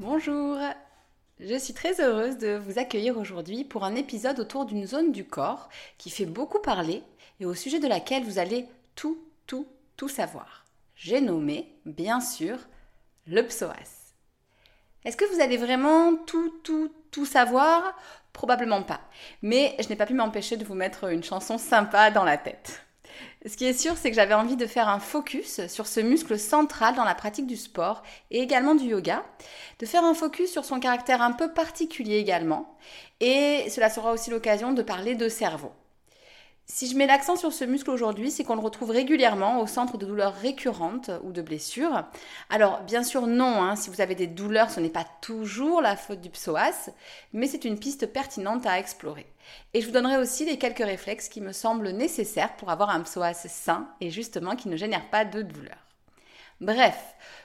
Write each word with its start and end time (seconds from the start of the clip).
Bonjour 0.00 0.56
Je 1.40 1.58
suis 1.58 1.74
très 1.74 2.00
heureuse 2.00 2.38
de 2.38 2.56
vous 2.56 2.78
accueillir 2.78 3.18
aujourd'hui 3.18 3.64
pour 3.64 3.82
un 3.82 3.96
épisode 3.96 4.38
autour 4.38 4.64
d'une 4.64 4.86
zone 4.86 5.10
du 5.10 5.24
corps 5.24 5.68
qui 5.98 6.08
fait 6.08 6.24
beaucoup 6.24 6.60
parler 6.60 7.02
et 7.40 7.46
au 7.46 7.54
sujet 7.54 7.80
de 7.80 7.88
laquelle 7.88 8.22
vous 8.22 8.38
allez 8.38 8.66
tout, 8.94 9.18
tout, 9.48 9.66
tout 9.96 10.08
savoir. 10.08 10.64
J'ai 10.94 11.20
nommé, 11.20 11.74
bien 11.84 12.20
sûr, 12.20 12.58
le 13.26 13.42
psoas. 13.42 14.12
Est-ce 15.04 15.16
que 15.16 15.34
vous 15.34 15.40
allez 15.40 15.56
vraiment 15.56 16.14
tout, 16.14 16.54
tout, 16.62 16.92
tout 17.10 17.26
savoir? 17.26 17.98
Probablement 18.32 18.84
pas. 18.84 19.00
Mais 19.42 19.74
je 19.80 19.88
n'ai 19.88 19.96
pas 19.96 20.06
pu 20.06 20.14
m'empêcher 20.14 20.56
de 20.56 20.64
vous 20.64 20.74
mettre 20.74 21.10
une 21.10 21.24
chanson 21.24 21.58
sympa 21.58 22.12
dans 22.12 22.24
la 22.24 22.38
tête. 22.38 22.84
Ce 23.46 23.56
qui 23.56 23.66
est 23.66 23.72
sûr, 23.72 23.96
c'est 23.96 24.10
que 24.10 24.16
j'avais 24.16 24.34
envie 24.34 24.56
de 24.56 24.66
faire 24.66 24.88
un 24.88 24.98
focus 24.98 25.66
sur 25.68 25.86
ce 25.86 26.00
muscle 26.00 26.38
central 26.38 26.96
dans 26.96 27.04
la 27.04 27.14
pratique 27.14 27.46
du 27.46 27.56
sport 27.56 28.02
et 28.30 28.40
également 28.40 28.74
du 28.74 28.86
yoga, 28.86 29.24
de 29.78 29.86
faire 29.86 30.04
un 30.04 30.14
focus 30.14 30.50
sur 30.50 30.64
son 30.64 30.80
caractère 30.80 31.22
un 31.22 31.32
peu 31.32 31.52
particulier 31.52 32.16
également, 32.16 32.76
et 33.20 33.70
cela 33.70 33.90
sera 33.90 34.12
aussi 34.12 34.30
l'occasion 34.30 34.72
de 34.72 34.82
parler 34.82 35.14
de 35.14 35.28
cerveau. 35.28 35.72
Si 36.70 36.86
je 36.86 36.96
mets 36.96 37.06
l'accent 37.06 37.34
sur 37.34 37.50
ce 37.50 37.64
muscle 37.64 37.88
aujourd'hui, 37.88 38.30
c'est 38.30 38.44
qu'on 38.44 38.54
le 38.54 38.60
retrouve 38.60 38.90
régulièrement 38.90 39.60
au 39.60 39.66
centre 39.66 39.96
de 39.96 40.04
douleurs 40.04 40.34
récurrentes 40.34 41.10
ou 41.22 41.32
de 41.32 41.40
blessures. 41.40 42.04
Alors, 42.50 42.82
bien 42.82 43.02
sûr, 43.02 43.26
non, 43.26 43.62
hein, 43.62 43.74
si 43.74 43.88
vous 43.88 44.02
avez 44.02 44.14
des 44.14 44.26
douleurs, 44.26 44.70
ce 44.70 44.78
n'est 44.78 44.90
pas 44.90 45.06
toujours 45.22 45.80
la 45.80 45.96
faute 45.96 46.20
du 46.20 46.28
psoas, 46.28 46.90
mais 47.32 47.46
c'est 47.46 47.64
une 47.64 47.78
piste 47.78 48.12
pertinente 48.12 48.66
à 48.66 48.78
explorer. 48.78 49.26
Et 49.72 49.80
je 49.80 49.86
vous 49.86 49.92
donnerai 49.92 50.18
aussi 50.18 50.44
les 50.44 50.58
quelques 50.58 50.84
réflexes 50.84 51.30
qui 51.30 51.40
me 51.40 51.52
semblent 51.52 51.88
nécessaires 51.88 52.54
pour 52.56 52.68
avoir 52.68 52.90
un 52.90 53.00
psoas 53.00 53.32
sain 53.32 53.88
et 54.02 54.10
justement 54.10 54.54
qui 54.54 54.68
ne 54.68 54.76
génère 54.76 55.08
pas 55.08 55.24
de 55.24 55.40
douleurs. 55.40 55.86
Bref, 56.60 56.98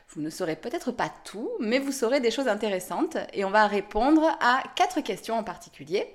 vous 0.10 0.22
ne 0.22 0.30
saurez 0.30 0.58
peut-être 0.58 0.92
pas 0.92 1.12
tout, 1.24 1.50
mais 1.62 1.80
vous 1.80 1.94
saurez 1.94 2.20
des 2.20 2.32
choses 2.32 2.50
intéressantes 2.50 3.16
et 3.32 3.46
on 3.46 3.52
va 3.52 3.68
répondre 3.68 4.38
à 4.42 4.64
quatre 4.76 5.00
questions 5.00 5.38
en 5.38 5.44
particulier. 5.44 6.14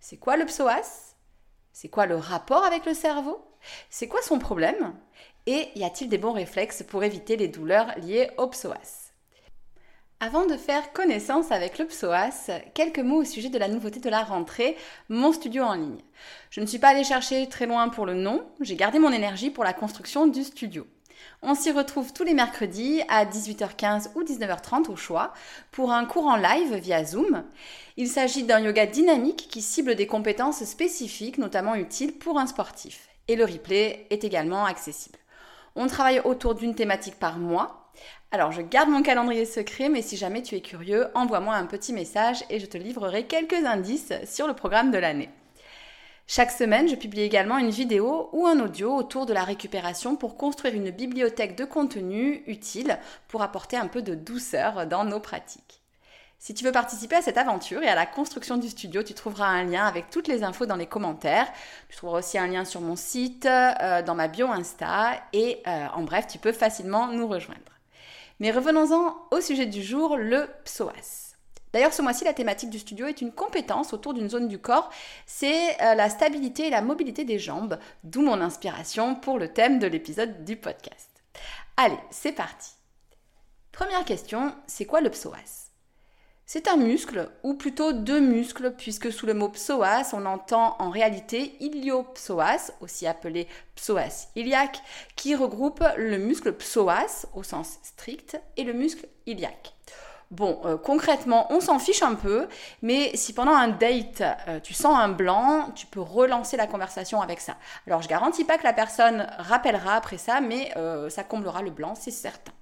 C'est 0.00 0.18
quoi 0.18 0.36
le 0.36 0.44
psoas? 0.44 1.11
C'est 1.72 1.88
quoi 1.88 2.06
le 2.06 2.16
rapport 2.16 2.64
avec 2.64 2.86
le 2.86 2.94
cerveau? 2.94 3.44
C'est 3.90 4.08
quoi 4.08 4.22
son 4.22 4.38
problème? 4.38 4.94
Et 5.46 5.68
y 5.74 5.84
a-t-il 5.84 6.08
des 6.08 6.18
bons 6.18 6.32
réflexes 6.32 6.82
pour 6.82 7.02
éviter 7.02 7.36
les 7.36 7.48
douleurs 7.48 7.98
liées 7.98 8.30
au 8.36 8.46
psoas? 8.46 9.10
Avant 10.20 10.46
de 10.46 10.56
faire 10.56 10.92
connaissance 10.92 11.50
avec 11.50 11.78
le 11.78 11.86
psoas, 11.86 12.48
quelques 12.74 13.00
mots 13.00 13.22
au 13.22 13.24
sujet 13.24 13.48
de 13.48 13.58
la 13.58 13.66
nouveauté 13.66 13.98
de 13.98 14.08
la 14.08 14.22
rentrée, 14.22 14.76
mon 15.08 15.32
studio 15.32 15.64
en 15.64 15.74
ligne. 15.74 16.00
Je 16.50 16.60
ne 16.60 16.66
suis 16.66 16.78
pas 16.78 16.90
allée 16.90 17.02
chercher 17.02 17.48
très 17.48 17.66
loin 17.66 17.88
pour 17.88 18.06
le 18.06 18.14
nom, 18.14 18.46
j'ai 18.60 18.76
gardé 18.76 19.00
mon 19.00 19.10
énergie 19.10 19.50
pour 19.50 19.64
la 19.64 19.72
construction 19.72 20.28
du 20.28 20.44
studio. 20.44 20.86
On 21.42 21.54
s'y 21.54 21.70
retrouve 21.70 22.12
tous 22.12 22.24
les 22.24 22.34
mercredis 22.34 23.02
à 23.08 23.24
18h15 23.24 24.10
ou 24.14 24.22
19h30 24.22 24.90
au 24.90 24.96
choix 24.96 25.32
pour 25.70 25.92
un 25.92 26.04
cours 26.04 26.26
en 26.26 26.36
live 26.36 26.74
via 26.76 27.04
Zoom. 27.04 27.44
Il 27.96 28.08
s'agit 28.08 28.44
d'un 28.44 28.60
yoga 28.60 28.86
dynamique 28.86 29.48
qui 29.50 29.60
cible 29.60 29.94
des 29.94 30.06
compétences 30.06 30.64
spécifiques, 30.64 31.38
notamment 31.38 31.74
utiles 31.74 32.16
pour 32.18 32.38
un 32.38 32.46
sportif. 32.46 33.08
Et 33.28 33.36
le 33.36 33.44
replay 33.44 34.06
est 34.10 34.24
également 34.24 34.64
accessible. 34.64 35.18
On 35.74 35.86
travaille 35.86 36.20
autour 36.24 36.54
d'une 36.54 36.74
thématique 36.74 37.18
par 37.18 37.38
mois. 37.38 37.90
Alors 38.30 38.52
je 38.52 38.62
garde 38.62 38.88
mon 38.88 39.02
calendrier 39.02 39.44
secret, 39.44 39.88
mais 39.88 40.02
si 40.02 40.16
jamais 40.16 40.42
tu 40.42 40.54
es 40.54 40.60
curieux, 40.60 41.08
envoie-moi 41.14 41.54
un 41.54 41.66
petit 41.66 41.92
message 41.92 42.44
et 42.50 42.60
je 42.60 42.66
te 42.66 42.78
livrerai 42.78 43.26
quelques 43.26 43.64
indices 43.64 44.12
sur 44.24 44.46
le 44.46 44.54
programme 44.54 44.90
de 44.90 44.98
l'année. 44.98 45.30
Chaque 46.34 46.50
semaine, 46.50 46.88
je 46.88 46.94
publie 46.94 47.20
également 47.20 47.58
une 47.58 47.68
vidéo 47.68 48.30
ou 48.32 48.46
un 48.46 48.58
audio 48.58 48.96
autour 48.96 49.26
de 49.26 49.34
la 49.34 49.44
récupération 49.44 50.16
pour 50.16 50.38
construire 50.38 50.74
une 50.74 50.90
bibliothèque 50.90 51.58
de 51.58 51.66
contenu 51.66 52.42
utile 52.46 52.98
pour 53.28 53.42
apporter 53.42 53.76
un 53.76 53.86
peu 53.86 54.00
de 54.00 54.14
douceur 54.14 54.86
dans 54.86 55.04
nos 55.04 55.20
pratiques. 55.20 55.82
Si 56.38 56.54
tu 56.54 56.64
veux 56.64 56.72
participer 56.72 57.16
à 57.16 57.20
cette 57.20 57.36
aventure 57.36 57.82
et 57.82 57.88
à 57.88 57.94
la 57.94 58.06
construction 58.06 58.56
du 58.56 58.70
studio, 58.70 59.02
tu 59.02 59.12
trouveras 59.12 59.44
un 59.44 59.64
lien 59.64 59.84
avec 59.84 60.08
toutes 60.08 60.26
les 60.26 60.42
infos 60.42 60.64
dans 60.64 60.76
les 60.76 60.86
commentaires. 60.86 61.52
Tu 61.90 61.98
trouveras 61.98 62.20
aussi 62.20 62.38
un 62.38 62.46
lien 62.46 62.64
sur 62.64 62.80
mon 62.80 62.96
site, 62.96 63.44
euh, 63.44 64.00
dans 64.00 64.14
ma 64.14 64.28
bio 64.28 64.48
Insta 64.48 65.10
et 65.34 65.60
euh, 65.66 65.86
en 65.94 66.02
bref, 66.02 66.28
tu 66.28 66.38
peux 66.38 66.52
facilement 66.52 67.08
nous 67.08 67.28
rejoindre. 67.28 67.60
Mais 68.40 68.52
revenons-en 68.52 69.18
au 69.32 69.42
sujet 69.42 69.66
du 69.66 69.82
jour, 69.82 70.16
le 70.16 70.48
psoas. 70.64 71.21
D'ailleurs, 71.72 71.94
ce 71.94 72.02
mois-ci, 72.02 72.24
la 72.24 72.34
thématique 72.34 72.70
du 72.70 72.78
studio 72.78 73.06
est 73.06 73.20
une 73.20 73.32
compétence 73.32 73.92
autour 73.92 74.12
d'une 74.14 74.28
zone 74.28 74.48
du 74.48 74.58
corps. 74.58 74.90
C'est 75.26 75.80
euh, 75.82 75.94
la 75.94 76.10
stabilité 76.10 76.66
et 76.66 76.70
la 76.70 76.82
mobilité 76.82 77.24
des 77.24 77.38
jambes, 77.38 77.78
d'où 78.04 78.22
mon 78.22 78.40
inspiration 78.40 79.14
pour 79.14 79.38
le 79.38 79.48
thème 79.48 79.78
de 79.78 79.86
l'épisode 79.86 80.44
du 80.44 80.56
podcast. 80.56 81.10
Allez, 81.76 81.98
c'est 82.10 82.32
parti. 82.32 82.72
Première 83.72 84.04
question, 84.04 84.54
c'est 84.66 84.84
quoi 84.84 85.00
le 85.00 85.10
psoas? 85.10 85.70
C'est 86.44 86.68
un 86.68 86.76
muscle, 86.76 87.30
ou 87.44 87.54
plutôt 87.54 87.94
deux 87.94 88.20
muscles, 88.20 88.74
puisque 88.76 89.10
sous 89.10 89.24
le 89.24 89.32
mot 89.32 89.48
psoas, 89.48 90.12
on 90.12 90.26
entend 90.26 90.76
en 90.80 90.90
réalité 90.90 91.56
iliopsoas, 91.60 92.72
aussi 92.82 93.06
appelé 93.06 93.48
psoas 93.74 94.28
iliaque, 94.36 94.82
qui 95.16 95.34
regroupe 95.34 95.82
le 95.96 96.18
muscle 96.18 96.52
psoas 96.52 97.26
au 97.32 97.42
sens 97.42 97.78
strict 97.82 98.38
et 98.58 98.64
le 98.64 98.74
muscle 98.74 99.08
iliaque. 99.24 99.72
Bon, 100.32 100.62
euh, 100.64 100.78
concrètement, 100.78 101.46
on 101.52 101.60
s'en 101.60 101.78
fiche 101.78 102.02
un 102.02 102.14
peu, 102.14 102.48
mais 102.80 103.14
si 103.14 103.34
pendant 103.34 103.52
un 103.52 103.68
date, 103.68 104.22
euh, 104.48 104.60
tu 104.60 104.72
sens 104.72 104.98
un 104.98 105.10
blanc, 105.10 105.70
tu 105.74 105.84
peux 105.84 106.00
relancer 106.00 106.56
la 106.56 106.66
conversation 106.66 107.20
avec 107.20 107.38
ça. 107.38 107.58
Alors, 107.86 108.00
je 108.00 108.08
garantis 108.08 108.44
pas 108.44 108.56
que 108.56 108.64
la 108.64 108.72
personne 108.72 109.26
rappellera 109.36 109.94
après 109.94 110.16
ça, 110.16 110.40
mais 110.40 110.72
euh, 110.78 111.10
ça 111.10 111.22
comblera 111.22 111.60
le 111.60 111.70
blanc, 111.70 111.94
c'est 111.94 112.10
certain. 112.10 112.52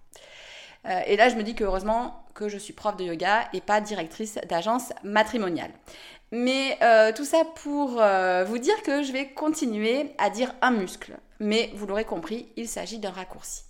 et 1.06 1.16
là, 1.16 1.28
je 1.28 1.36
me 1.36 1.44
dis 1.44 1.54
que 1.54 1.62
heureusement 1.62 2.24
que 2.34 2.48
je 2.48 2.58
suis 2.58 2.72
prof 2.72 2.96
de 2.96 3.04
yoga 3.04 3.44
et 3.52 3.60
pas 3.60 3.80
directrice 3.80 4.38
d'agence 4.48 4.92
matrimoniale. 5.04 5.70
Mais 6.32 6.78
tout 7.14 7.26
ça 7.26 7.44
pour 7.62 8.02
vous 8.46 8.58
dire 8.58 8.82
que 8.82 9.02
je 9.02 9.12
vais 9.12 9.28
continuer 9.28 10.14
à 10.18 10.30
dire 10.30 10.54
un 10.62 10.70
muscle. 10.70 11.18
Mais 11.38 11.70
vous 11.74 11.86
l'aurez 11.86 12.06
compris, 12.06 12.48
il 12.56 12.66
s'agit 12.66 12.98
d'un 12.98 13.10
raccourci. 13.10 13.64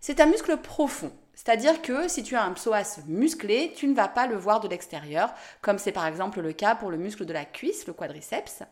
C'est 0.00 0.20
un 0.20 0.26
muscle 0.26 0.56
profond. 0.56 1.12
C'est-à-dire 1.36 1.82
que 1.82 2.08
si 2.08 2.22
tu 2.22 2.34
as 2.34 2.42
un 2.42 2.52
psoas 2.54 2.98
musclé, 3.06 3.72
tu 3.76 3.86
ne 3.86 3.94
vas 3.94 4.08
pas 4.08 4.26
le 4.26 4.36
voir 4.36 4.58
de 4.60 4.68
l'extérieur, 4.68 5.32
comme 5.60 5.78
c'est 5.78 5.92
par 5.92 6.06
exemple 6.06 6.40
le 6.40 6.52
cas 6.52 6.74
pour 6.74 6.90
le 6.90 6.96
muscle 6.96 7.26
de 7.26 7.32
la 7.32 7.44
cuisse, 7.44 7.86
le 7.86 7.92
quadriceps. 7.92 8.62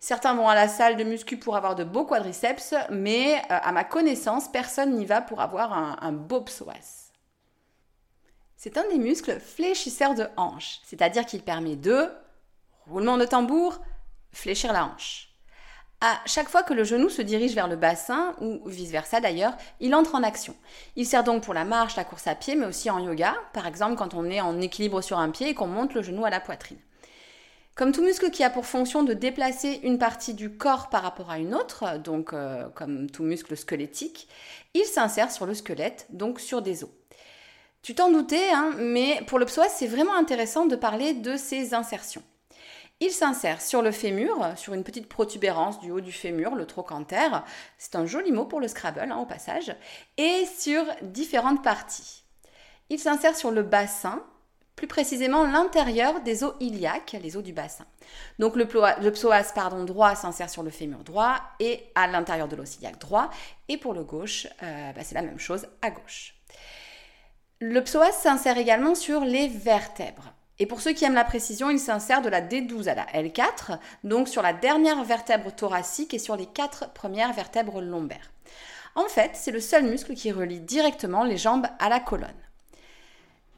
Certains 0.00 0.34
vont 0.34 0.48
à 0.48 0.54
la 0.54 0.66
salle 0.66 0.96
de 0.96 1.04
muscu 1.04 1.36
pour 1.36 1.56
avoir 1.56 1.74
de 1.74 1.84
beaux 1.84 2.06
quadriceps, 2.06 2.74
mais 2.90 3.36
euh, 3.36 3.40
à 3.62 3.70
ma 3.70 3.84
connaissance, 3.84 4.48
personne 4.48 4.96
n'y 4.96 5.04
va 5.04 5.20
pour 5.20 5.42
avoir 5.42 5.74
un, 5.74 5.98
un 6.00 6.12
beau 6.12 6.40
psoas. 6.40 7.10
C'est 8.56 8.78
un 8.78 8.88
des 8.88 8.98
muscles 8.98 9.38
fléchisseurs 9.38 10.14
de 10.14 10.26
hanche, 10.38 10.80
c'est-à-dire 10.84 11.26
qu'il 11.26 11.42
permet 11.42 11.76
de, 11.76 12.10
roulement 12.86 13.18
de 13.18 13.26
tambour, 13.26 13.78
fléchir 14.32 14.72
la 14.72 14.86
hanche. 14.86 15.29
À 16.02 16.18
chaque 16.24 16.48
fois 16.48 16.62
que 16.62 16.72
le 16.72 16.82
genou 16.82 17.10
se 17.10 17.20
dirige 17.20 17.54
vers 17.54 17.68
le 17.68 17.76
bassin, 17.76 18.34
ou 18.40 18.66
vice-versa 18.66 19.20
d'ailleurs, 19.20 19.52
il 19.80 19.94
entre 19.94 20.14
en 20.14 20.22
action. 20.22 20.56
Il 20.96 21.04
sert 21.04 21.24
donc 21.24 21.42
pour 21.42 21.52
la 21.52 21.66
marche, 21.66 21.96
la 21.96 22.04
course 22.04 22.26
à 22.26 22.34
pied, 22.34 22.54
mais 22.54 22.64
aussi 22.64 22.88
en 22.88 22.98
yoga, 22.98 23.36
par 23.52 23.66
exemple 23.66 23.96
quand 23.96 24.14
on 24.14 24.24
est 24.24 24.40
en 24.40 24.58
équilibre 24.62 25.02
sur 25.02 25.18
un 25.18 25.28
pied 25.28 25.50
et 25.50 25.54
qu'on 25.54 25.66
monte 25.66 25.92
le 25.92 26.00
genou 26.00 26.24
à 26.24 26.30
la 26.30 26.40
poitrine. 26.40 26.78
Comme 27.74 27.92
tout 27.92 28.02
muscle 28.02 28.30
qui 28.30 28.42
a 28.42 28.50
pour 28.50 28.64
fonction 28.64 29.02
de 29.02 29.12
déplacer 29.12 29.80
une 29.82 29.98
partie 29.98 30.32
du 30.32 30.56
corps 30.56 30.88
par 30.88 31.02
rapport 31.02 31.30
à 31.30 31.38
une 31.38 31.54
autre, 31.54 31.98
donc 31.98 32.32
euh, 32.32 32.68
comme 32.74 33.10
tout 33.10 33.22
muscle 33.22 33.56
squelettique, 33.56 34.26
il 34.72 34.84
s'insère 34.84 35.30
sur 35.30 35.44
le 35.44 35.54
squelette, 35.54 36.06
donc 36.10 36.40
sur 36.40 36.62
des 36.62 36.82
os. 36.82 36.90
Tu 37.82 37.94
t'en 37.94 38.10
doutais, 38.10 38.50
hein, 38.52 38.72
mais 38.78 39.22
pour 39.26 39.38
le 39.38 39.46
psoas, 39.46 39.68
c'est 39.68 39.86
vraiment 39.86 40.14
intéressant 40.14 40.66
de 40.66 40.76
parler 40.76 41.14
de 41.14 41.36
ses 41.36 41.72
insertions. 41.74 42.22
Il 43.02 43.10
s'insère 43.10 43.62
sur 43.62 43.80
le 43.80 43.92
fémur, 43.92 44.52
sur 44.56 44.74
une 44.74 44.84
petite 44.84 45.08
protubérance 45.08 45.80
du 45.80 45.90
haut 45.90 46.02
du 46.02 46.12
fémur, 46.12 46.54
le 46.54 46.66
trochanter. 46.66 47.28
C'est 47.78 47.96
un 47.96 48.04
joli 48.04 48.30
mot 48.30 48.44
pour 48.44 48.60
le 48.60 48.68
Scrabble, 48.68 49.10
hein, 49.10 49.16
au 49.16 49.24
passage. 49.24 49.74
Et 50.18 50.44
sur 50.44 50.84
différentes 51.00 51.64
parties. 51.64 52.24
Il 52.90 52.98
s'insère 52.98 53.34
sur 53.34 53.52
le 53.52 53.62
bassin, 53.62 54.22
plus 54.76 54.86
précisément 54.86 55.44
l'intérieur 55.44 56.20
des 56.20 56.44
os 56.44 56.54
iliaques, 56.60 57.16
les 57.22 57.38
os 57.38 57.42
du 57.42 57.54
bassin. 57.54 57.86
Donc 58.38 58.54
le, 58.54 58.66
psoas 58.66 58.96
droit 59.86 60.14
s'insère 60.14 60.50
sur 60.50 60.62
le 60.62 60.70
fémur 60.70 60.98
droit 60.98 61.36
et 61.58 61.90
à 61.94 62.06
l'intérieur 62.06 62.48
de 62.48 62.56
l'os 62.56 62.76
iliaque 62.76 62.98
droit. 62.98 63.30
Et 63.68 63.78
pour 63.78 63.94
le 63.94 64.04
gauche, 64.04 64.46
euh, 64.62 64.92
bah, 64.92 65.02
c'est 65.04 65.14
la 65.14 65.22
même 65.22 65.38
chose 65.38 65.66
à 65.80 65.90
gauche. 65.90 66.34
Le 67.60 67.82
psoas 67.82 68.12
s'insère 68.12 68.58
également 68.58 68.94
sur 68.94 69.20
les 69.20 69.48
vertèbres. 69.48 70.34
Et 70.60 70.66
pour 70.66 70.82
ceux 70.82 70.92
qui 70.92 71.06
aiment 71.06 71.14
la 71.14 71.24
précision, 71.24 71.70
il 71.70 71.78
s'insère 71.78 72.20
de 72.20 72.28
la 72.28 72.42
D12 72.42 72.86
à 72.86 72.94
la 72.94 73.06
L4, 73.06 73.78
donc 74.04 74.28
sur 74.28 74.42
la 74.42 74.52
dernière 74.52 75.02
vertèbre 75.04 75.50
thoracique 75.50 76.12
et 76.12 76.18
sur 76.18 76.36
les 76.36 76.44
quatre 76.44 76.92
premières 76.92 77.32
vertèbres 77.32 77.80
lombaires. 77.80 78.30
En 78.94 79.06
fait, 79.06 79.30
c'est 79.32 79.52
le 79.52 79.60
seul 79.60 79.84
muscle 79.84 80.12
qui 80.12 80.30
relie 80.30 80.60
directement 80.60 81.24
les 81.24 81.38
jambes 81.38 81.66
à 81.78 81.88
la 81.88 81.98
colonne. 81.98 82.28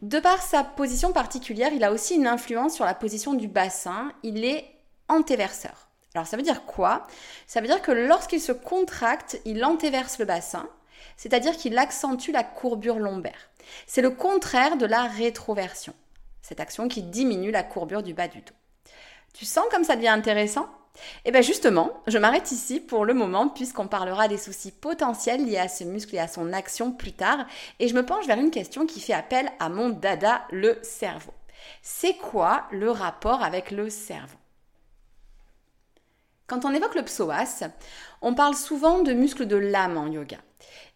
De 0.03 0.21
par 0.21 0.43
sa 0.43 0.63
position 0.63 1.13
particulière, 1.13 1.73
il 1.73 1.83
a 1.83 1.91
aussi 1.91 2.15
une 2.15 2.29
influence 2.29 2.75
sur 2.75 2.85
la 2.85 2.95
position 2.95 3.35
du 3.35 3.49
bassin. 3.49 4.13
Il 4.23 4.45
est 4.45 4.65
antéverseur. 5.09 5.89
Alors 6.15 6.29
ça 6.29 6.37
veut 6.37 6.43
dire 6.45 6.65
quoi? 6.67 7.09
Ça 7.49 7.61
veut 7.61 7.67
dire 7.67 7.83
que 7.83 7.91
lorsqu'il 7.91 8.41
se 8.41 8.53
contracte, 8.53 9.41
il 9.45 9.65
antéverse 9.65 10.21
le 10.21 10.25
bassin, 10.25 10.69
c'est-à-dire 11.17 11.57
qu'il 11.57 11.77
accentue 11.79 12.31
la 12.31 12.45
courbure 12.45 13.01
lombaire. 13.01 13.51
C'est 13.89 14.03
le 14.03 14.11
contraire 14.11 14.77
de 14.77 14.87
la 14.87 15.03
rétroversion 15.03 15.95
cette 16.43 16.61
action 16.61 16.89
qui 16.89 17.03
diminue 17.03 17.51
la 17.51 17.63
courbure 17.63 18.03
du 18.03 18.13
bas 18.13 18.29
du 18.29 18.41
dos. 18.41 18.55
Tu 19.33 19.47
sens 19.47 19.65
comme 19.71 19.85
ça 19.85 19.97
devient 19.97 20.09
intéressant? 20.09 20.69
Eh 21.25 21.31
bien 21.31 21.41
justement, 21.41 21.91
je 22.07 22.19
m'arrête 22.19 22.53
ici 22.53 22.79
pour 22.79 23.07
le 23.07 23.15
moment 23.15 23.49
puisqu'on 23.49 23.89
parlera 23.89 24.29
des 24.29 24.37
soucis 24.37 24.73
potentiels 24.73 25.47
liés 25.47 25.59
à 25.59 25.69
ce 25.69 25.85
muscle 25.85 26.15
et 26.15 26.19
à 26.19 26.29
son 26.29 26.53
action 26.53 26.93
plus 26.93 27.13
tard 27.13 27.47
et 27.79 27.89
je 27.89 27.95
me 27.95 28.05
penche 28.05 28.27
vers 28.27 28.39
une 28.39 28.51
question 28.51 28.85
qui 28.85 29.01
fait 29.01 29.15
appel 29.15 29.51
à 29.59 29.71
mon 29.71 29.89
dada, 29.89 30.43
le 30.51 30.79
cerveau. 30.83 31.33
C'est 31.81 32.15
quoi 32.15 32.65
le 32.73 32.91
rapport 32.91 33.43
avec 33.43 33.71
le 33.71 33.89
cerveau? 33.89 34.37
Quand 36.47 36.67
on 36.67 36.75
évoque 36.75 36.97
le 36.97 37.05
psoas, 37.05 37.65
on 38.21 38.35
parle 38.35 38.55
souvent 38.55 38.99
de 39.01 39.15
muscle 39.15 39.47
de 39.47 39.57
l'âme 39.57 39.97
en 39.97 40.09
yoga. 40.09 40.37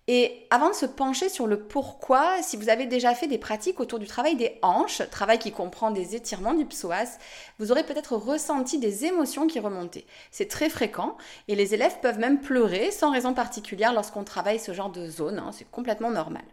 Et 0.08 0.46
avant 0.50 0.68
de 0.70 0.74
se 0.74 0.86
pencher 0.86 1.28
sur 1.28 1.48
le 1.48 1.58
pourquoi, 1.58 2.40
si 2.40 2.56
vous 2.56 2.68
avez 2.68 2.86
déjà 2.86 3.12
fait 3.12 3.26
des 3.26 3.38
pratiques 3.38 3.80
autour 3.80 3.98
du 3.98 4.06
travail 4.06 4.36
des 4.36 4.56
hanches, 4.62 5.02
travail 5.10 5.40
qui 5.40 5.50
comprend 5.50 5.90
des 5.90 6.14
étirements 6.14 6.54
du 6.54 6.64
psoas, 6.64 7.18
vous 7.58 7.72
aurez 7.72 7.82
peut-être 7.82 8.14
ressenti 8.14 8.78
des 8.78 9.04
émotions 9.04 9.48
qui 9.48 9.58
remontaient. 9.58 10.06
C'est 10.30 10.46
très 10.46 10.68
fréquent 10.68 11.16
et 11.48 11.56
les 11.56 11.74
élèves 11.74 11.98
peuvent 12.00 12.20
même 12.20 12.40
pleurer 12.40 12.92
sans 12.92 13.10
raison 13.10 13.34
particulière 13.34 13.92
lorsqu'on 13.92 14.22
travaille 14.22 14.60
ce 14.60 14.72
genre 14.72 14.90
de 14.90 15.08
zone, 15.08 15.40
hein, 15.40 15.50
c'est 15.52 15.68
complètement 15.72 16.12
normal. 16.12 16.44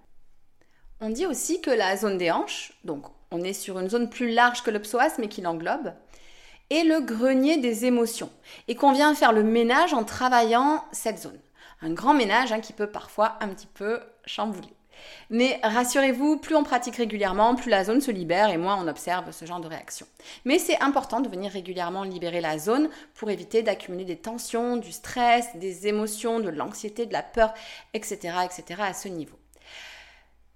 On 0.99 1.09
dit 1.09 1.27
aussi 1.27 1.61
que 1.61 1.69
la 1.69 1.95
zone 1.95 2.17
des 2.17 2.31
hanches, 2.31 2.73
donc 2.83 3.05
on 3.29 3.43
est 3.43 3.53
sur 3.53 3.77
une 3.77 3.89
zone 3.89 4.09
plus 4.09 4.31
large 4.31 4.63
que 4.63 4.71
le 4.71 4.81
psoas 4.81 5.19
mais 5.19 5.27
qui 5.27 5.41
l'englobe, 5.41 5.93
est 6.71 6.83
le 6.83 7.01
grenier 7.01 7.57
des 7.57 7.85
émotions 7.85 8.31
et 8.67 8.73
qu'on 8.73 8.93
vient 8.93 9.13
faire 9.13 9.31
le 9.31 9.43
ménage 9.43 9.93
en 9.93 10.03
travaillant 10.03 10.83
cette 10.91 11.19
zone 11.19 11.39
un 11.83 11.91
grand 11.91 12.13
ménage 12.13 12.51
hein, 12.51 12.61
qui 12.61 12.73
peut 12.73 12.87
parfois 12.87 13.37
un 13.41 13.49
petit 13.49 13.67
peu 13.67 13.99
chambouler. 14.25 14.73
Mais 15.29 15.59
rassurez-vous, 15.63 16.37
plus 16.37 16.55
on 16.55 16.63
pratique 16.63 16.95
régulièrement, 16.95 17.55
plus 17.55 17.69
la 17.69 17.83
zone 17.83 17.99
se 17.99 18.11
libère 18.11 18.49
et 18.49 18.57
moins 18.57 18.81
on 18.81 18.87
observe 18.87 19.31
ce 19.31 19.45
genre 19.45 19.59
de 19.59 19.67
réaction. 19.67 20.05
Mais 20.45 20.59
c'est 20.59 20.79
important 20.81 21.19
de 21.19 21.29
venir 21.29 21.51
régulièrement 21.51 22.03
libérer 22.03 22.41
la 22.41 22.57
zone 22.57 22.89
pour 23.15 23.29
éviter 23.29 23.63
d'accumuler 23.63 24.05
des 24.05 24.17
tensions, 24.17 24.77
du 24.77 24.91
stress, 24.91 25.47
des 25.55 25.87
émotions, 25.87 26.39
de 26.39 26.49
l'anxiété, 26.49 27.05
de 27.05 27.13
la 27.13 27.23
peur, 27.23 27.53
etc., 27.93 28.17
etc. 28.45 28.81
à 28.81 28.93
ce 28.93 29.07
niveau. 29.07 29.37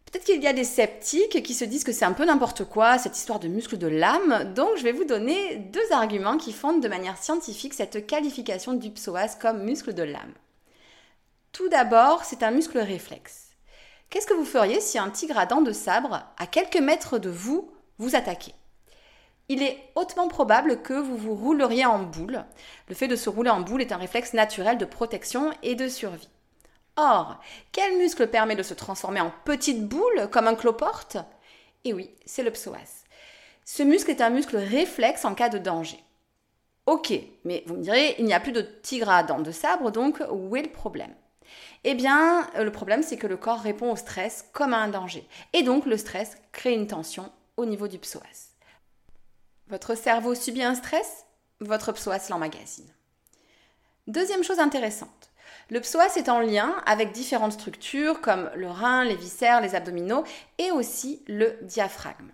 Peut-être 0.05 0.23
qu'il 0.23 0.41
y 0.41 0.47
a 0.47 0.53
des 0.53 0.63
sceptiques 0.63 1.43
qui 1.43 1.53
se 1.53 1.65
disent 1.65 1.83
que 1.83 1.91
c'est 1.91 2.05
un 2.05 2.13
peu 2.13 2.23
n'importe 2.23 2.63
quoi, 2.63 2.97
cette 2.97 3.17
histoire 3.17 3.39
de 3.39 3.49
muscle 3.49 3.77
de 3.77 3.87
l'âme, 3.87 4.53
donc 4.55 4.69
je 4.77 4.83
vais 4.83 4.93
vous 4.93 5.03
donner 5.03 5.57
deux 5.57 5.91
arguments 5.91 6.37
qui 6.37 6.53
fondent 6.53 6.81
de 6.81 6.87
manière 6.87 7.17
scientifique 7.17 7.73
cette 7.73 8.07
qualification 8.07 8.73
du 8.73 8.89
psoas 8.89 9.35
comme 9.35 9.63
muscle 9.63 9.93
de 9.93 10.03
l'âme. 10.03 10.33
Tout 11.57 11.69
d'abord, 11.69 12.23
c'est 12.23 12.43
un 12.43 12.51
muscle 12.51 12.77
réflexe. 12.77 13.49
Qu'est-ce 14.11 14.27
que 14.27 14.35
vous 14.35 14.45
feriez 14.45 14.79
si 14.79 14.99
un 14.99 15.09
tigre 15.09 15.39
à 15.39 15.47
dents 15.47 15.63
de 15.63 15.71
sabre, 15.71 16.23
à 16.37 16.45
quelques 16.45 16.77
mètres 16.77 17.17
de 17.17 17.31
vous, 17.31 17.73
vous 17.97 18.15
attaquait? 18.15 18.53
Il 19.49 19.63
est 19.63 19.89
hautement 19.95 20.27
probable 20.27 20.83
que 20.83 20.93
vous 20.93 21.17
vous 21.17 21.33
rouleriez 21.33 21.87
en 21.87 22.03
boule. 22.03 22.45
Le 22.89 22.93
fait 22.93 23.07
de 23.07 23.15
se 23.15 23.27
rouler 23.27 23.49
en 23.49 23.61
boule 23.61 23.81
est 23.81 23.91
un 23.91 23.97
réflexe 23.97 24.33
naturel 24.33 24.77
de 24.77 24.85
protection 24.85 25.51
et 25.63 25.73
de 25.73 25.87
survie. 25.87 26.29
Or, 26.95 27.39
quel 27.71 27.97
muscle 27.97 28.27
permet 28.27 28.55
de 28.55 28.61
se 28.61 28.75
transformer 28.75 29.21
en 29.21 29.33
petite 29.43 29.87
boule 29.87 30.29
comme 30.31 30.47
un 30.47 30.53
cloporte? 30.53 31.17
Eh 31.85 31.93
oui, 31.93 32.11
c'est 32.27 32.43
le 32.43 32.51
psoas. 32.51 33.03
Ce 33.65 33.81
muscle 33.81 34.11
est 34.11 34.21
un 34.21 34.29
muscle 34.29 34.57
réflexe 34.57 35.25
en 35.25 35.33
cas 35.33 35.49
de 35.49 35.57
danger. 35.57 36.03
Ok, 36.85 37.13
mais 37.45 37.63
vous 37.65 37.77
me 37.77 37.81
direz, 37.81 38.13
il 38.19 38.25
n'y 38.25 38.35
a 38.35 38.39
plus 38.39 38.51
de 38.51 38.61
tigre 38.61 39.09
à 39.09 39.23
dents 39.23 39.41
de 39.41 39.51
sabre, 39.51 39.89
donc 39.89 40.21
où 40.29 40.55
est 40.55 40.61
le 40.61 40.71
problème? 40.71 41.15
Eh 41.83 41.95
bien, 41.95 42.47
euh, 42.55 42.63
le 42.63 42.71
problème, 42.71 43.03
c'est 43.03 43.17
que 43.17 43.27
le 43.27 43.37
corps 43.37 43.61
répond 43.61 43.91
au 43.91 43.95
stress 43.95 44.45
comme 44.53 44.73
à 44.73 44.77
un 44.77 44.87
danger. 44.87 45.27
Et 45.53 45.63
donc, 45.63 45.85
le 45.85 45.97
stress 45.97 46.37
crée 46.51 46.73
une 46.73 46.87
tension 46.87 47.31
au 47.55 47.65
niveau 47.65 47.87
du 47.87 47.99
psoas. 47.99 48.53
Votre 49.69 49.95
cerveau 49.95 50.35
subit 50.35 50.63
un 50.63 50.75
stress, 50.75 51.25
votre 51.59 51.91
psoas 51.91 52.29
l'emmagasine. 52.29 52.91
Deuxième 54.07 54.43
chose 54.43 54.59
intéressante. 54.59 55.31
Le 55.69 55.81
psoas 55.81 56.15
est 56.15 56.29
en 56.29 56.39
lien 56.39 56.75
avec 56.85 57.11
différentes 57.11 57.51
structures 57.51 58.21
comme 58.21 58.49
le 58.55 58.69
rein, 58.69 59.03
les 59.03 59.15
viscères, 59.15 59.59
les 59.59 59.75
abdominaux 59.75 60.23
et 60.57 60.71
aussi 60.71 61.21
le 61.27 61.57
diaphragme. 61.63 62.31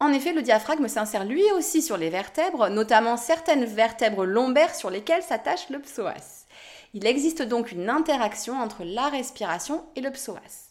En 0.00 0.12
effet, 0.12 0.32
le 0.32 0.42
diaphragme 0.42 0.88
s'insère 0.88 1.24
lui 1.24 1.44
aussi 1.52 1.82
sur 1.82 1.96
les 1.96 2.10
vertèbres, 2.10 2.68
notamment 2.68 3.16
certaines 3.16 3.64
vertèbres 3.64 4.24
lombaires 4.24 4.74
sur 4.74 4.90
lesquelles 4.90 5.22
s'attache 5.22 5.68
le 5.68 5.78
psoas. 5.78 6.43
Il 6.94 7.06
existe 7.06 7.42
donc 7.42 7.72
une 7.72 7.90
interaction 7.90 8.54
entre 8.54 8.84
la 8.84 9.08
respiration 9.08 9.84
et 9.96 10.00
le 10.00 10.12
psoas. 10.12 10.70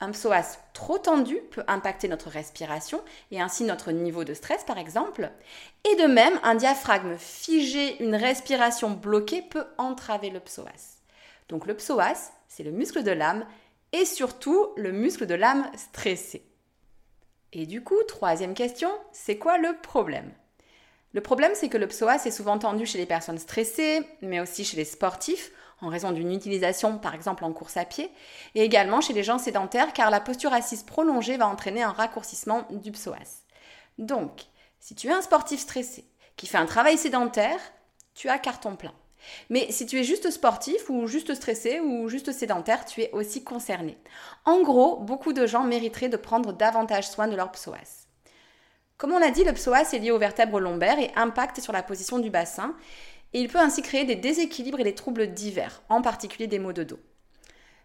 Un 0.00 0.10
psoas 0.10 0.58
trop 0.74 0.98
tendu 0.98 1.38
peut 1.52 1.62
impacter 1.68 2.08
notre 2.08 2.28
respiration 2.28 3.00
et 3.30 3.40
ainsi 3.40 3.62
notre 3.62 3.92
niveau 3.92 4.24
de 4.24 4.34
stress 4.34 4.64
par 4.64 4.76
exemple. 4.76 5.30
Et 5.88 5.94
de 5.96 6.08
même, 6.08 6.38
un 6.42 6.56
diaphragme 6.56 7.16
figé, 7.16 8.02
une 8.02 8.16
respiration 8.16 8.90
bloquée 8.90 9.40
peut 9.40 9.66
entraver 9.78 10.30
le 10.30 10.40
psoas. 10.40 10.98
Donc 11.48 11.66
le 11.66 11.76
psoas, 11.76 12.32
c'est 12.48 12.64
le 12.64 12.72
muscle 12.72 13.04
de 13.04 13.12
l'âme 13.12 13.46
et 13.92 14.04
surtout 14.04 14.72
le 14.76 14.90
muscle 14.90 15.26
de 15.26 15.34
l'âme 15.34 15.70
stressé. 15.76 16.44
Et 17.52 17.66
du 17.66 17.84
coup, 17.84 18.02
troisième 18.08 18.54
question, 18.54 18.90
c'est 19.12 19.38
quoi 19.38 19.58
le 19.58 19.76
problème? 19.80 20.32
Le 21.16 21.22
problème, 21.22 21.52
c'est 21.54 21.70
que 21.70 21.78
le 21.78 21.88
psoas 21.88 22.26
est 22.26 22.30
souvent 22.30 22.58
tendu 22.58 22.84
chez 22.84 22.98
les 22.98 23.06
personnes 23.06 23.38
stressées, 23.38 24.06
mais 24.20 24.38
aussi 24.38 24.66
chez 24.66 24.76
les 24.76 24.84
sportifs, 24.84 25.50
en 25.80 25.88
raison 25.88 26.12
d'une 26.12 26.30
utilisation 26.30 26.98
par 26.98 27.14
exemple 27.14 27.42
en 27.46 27.54
course 27.54 27.78
à 27.78 27.86
pied, 27.86 28.10
et 28.54 28.62
également 28.62 29.00
chez 29.00 29.14
les 29.14 29.22
gens 29.22 29.38
sédentaires, 29.38 29.94
car 29.94 30.10
la 30.10 30.20
posture 30.20 30.52
assise 30.52 30.82
prolongée 30.82 31.38
va 31.38 31.48
entraîner 31.48 31.82
un 31.82 31.92
raccourcissement 31.92 32.68
du 32.68 32.92
psoas. 32.92 33.44
Donc, 33.96 34.42
si 34.78 34.94
tu 34.94 35.06
es 35.06 35.10
un 35.10 35.22
sportif 35.22 35.58
stressé 35.58 36.04
qui 36.36 36.46
fait 36.46 36.58
un 36.58 36.66
travail 36.66 36.98
sédentaire, 36.98 37.60
tu 38.14 38.28
as 38.28 38.38
carton 38.38 38.76
plein. 38.76 38.92
Mais 39.48 39.72
si 39.72 39.86
tu 39.86 39.98
es 39.98 40.04
juste 40.04 40.30
sportif 40.30 40.90
ou 40.90 41.06
juste 41.06 41.34
stressé 41.34 41.80
ou 41.80 42.10
juste 42.10 42.30
sédentaire, 42.32 42.84
tu 42.84 43.00
es 43.00 43.10
aussi 43.12 43.42
concerné. 43.42 43.96
En 44.44 44.60
gros, 44.60 44.98
beaucoup 44.98 45.32
de 45.32 45.46
gens 45.46 45.64
mériteraient 45.64 46.10
de 46.10 46.18
prendre 46.18 46.52
davantage 46.52 47.08
soin 47.08 47.26
de 47.26 47.36
leur 47.36 47.52
psoas. 47.52 48.05
Comme 48.98 49.12
on 49.12 49.18
l'a 49.18 49.30
dit, 49.30 49.44
le 49.44 49.52
psoas 49.52 49.92
est 49.92 49.98
lié 49.98 50.10
aux 50.10 50.18
vertèbres 50.18 50.58
lombaires 50.58 50.98
et 50.98 51.10
impacte 51.16 51.60
sur 51.60 51.72
la 51.72 51.82
position 51.82 52.18
du 52.18 52.30
bassin. 52.30 52.74
Il 53.34 53.48
peut 53.48 53.58
ainsi 53.58 53.82
créer 53.82 54.04
des 54.04 54.16
déséquilibres 54.16 54.80
et 54.80 54.84
des 54.84 54.94
troubles 54.94 55.34
divers, 55.34 55.82
en 55.90 56.00
particulier 56.00 56.46
des 56.46 56.58
maux 56.58 56.72
de 56.72 56.82
dos. 56.82 56.98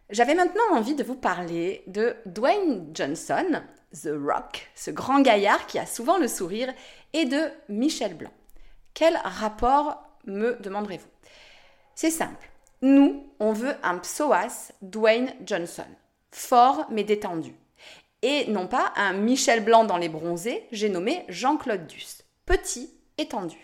J'avais 0.09 0.35
maintenant 0.35 0.63
envie 0.71 0.95
de 0.95 1.03
vous 1.03 1.15
parler 1.15 1.83
de 1.87 2.15
Dwayne 2.25 2.91
Johnson, 2.93 3.61
The 3.93 4.09
Rock, 4.13 4.69
ce 4.75 4.91
grand 4.91 5.19
gaillard 5.19 5.67
qui 5.67 5.79
a 5.79 5.85
souvent 5.85 6.17
le 6.17 6.29
sourire, 6.29 6.73
et 7.11 7.25
de 7.25 7.49
Michel 7.67 8.15
Blanc. 8.15 8.31
Quel 8.93 9.17
rapport 9.23 10.01
me 10.25 10.57
demanderez-vous? 10.61 11.09
C'est 11.95 12.11
simple. 12.11 12.49
Nous, 12.81 13.25
on 13.39 13.51
veut 13.51 13.75
un 13.83 13.97
psoas 13.97 14.71
Dwayne 14.81 15.33
Johnson, 15.45 15.87
fort 16.31 16.87
mais 16.89 17.03
détendu 17.03 17.53
et 18.21 18.47
non 18.47 18.67
pas 18.67 18.93
un 18.95 19.13
Michel 19.13 19.63
Blanc 19.63 19.83
dans 19.83 19.97
les 19.97 20.09
bronzés, 20.09 20.67
j'ai 20.71 20.89
nommé 20.89 21.25
Jean-Claude 21.27 21.87
Duss, 21.87 22.23
petit 22.45 22.93
et 23.17 23.27
tendu. 23.27 23.57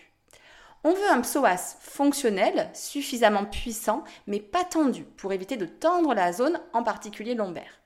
On 0.83 0.93
veut 0.93 1.09
un 1.09 1.21
psoas 1.21 1.77
fonctionnel, 1.79 2.69
suffisamment 2.73 3.45
puissant, 3.45 4.03
mais 4.25 4.39
pas 4.39 4.63
tendu, 4.63 5.03
pour 5.03 5.33
éviter 5.33 5.57
de 5.57 5.65
tendre 5.65 6.13
la 6.13 6.31
zone, 6.31 6.59
en 6.73 6.83
particulier 6.83 7.35
lombaire. 7.35 7.81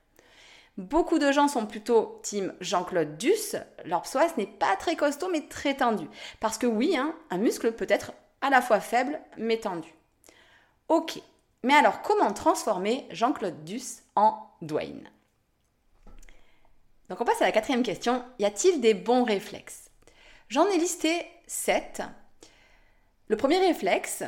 Beaucoup 0.78 1.18
de 1.18 1.32
gens 1.32 1.48
sont 1.48 1.66
plutôt 1.66 2.20
team 2.22 2.54
Jean-Claude 2.60 3.18
Duss. 3.18 3.56
Leur 3.84 4.02
psoas 4.02 4.32
n'est 4.38 4.46
pas 4.46 4.74
très 4.76 4.96
costaud 4.96 5.28
mais 5.30 5.42
très 5.42 5.74
tendu. 5.76 6.08
Parce 6.40 6.56
que 6.56 6.66
oui, 6.66 6.96
hein, 6.96 7.14
un 7.30 7.36
muscle 7.36 7.72
peut 7.72 7.86
être 7.88 8.12
à 8.40 8.48
la 8.48 8.62
fois 8.62 8.80
faible 8.80 9.20
mais 9.36 9.58
tendu. 9.58 9.92
Ok, 10.88 11.20
mais 11.62 11.74
alors 11.74 12.00
comment 12.00 12.32
transformer 12.32 13.06
Jean-Claude 13.10 13.64
Duss 13.64 14.02
en 14.16 14.38
Dwayne? 14.62 15.10
Donc 17.08 17.20
on 17.20 17.24
passe 17.24 17.42
à 17.42 17.46
la 17.46 17.52
quatrième 17.52 17.82
question. 17.82 18.24
Y 18.38 18.44
a-t-il 18.44 18.80
des 18.80 18.94
bons 18.94 19.24
réflexes? 19.24 19.90
J'en 20.48 20.68
ai 20.68 20.78
listé 20.78 21.26
sept. 21.46 22.02
Le 23.28 23.36
premier 23.36 23.58
réflexe, 23.58 24.24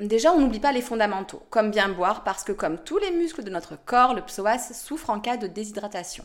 Déjà, 0.00 0.32
on 0.32 0.40
n'oublie 0.40 0.60
pas 0.60 0.72
les 0.72 0.80
fondamentaux, 0.80 1.42
comme 1.50 1.70
bien 1.70 1.90
boire, 1.90 2.24
parce 2.24 2.42
que 2.42 2.52
comme 2.52 2.82
tous 2.82 2.96
les 2.96 3.10
muscles 3.10 3.44
de 3.44 3.50
notre 3.50 3.76
corps, 3.76 4.14
le 4.14 4.22
psoas 4.22 4.72
souffre 4.72 5.10
en 5.10 5.20
cas 5.20 5.36
de 5.36 5.46
déshydratation. 5.46 6.24